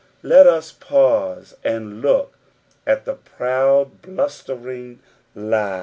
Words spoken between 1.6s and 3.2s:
and look at the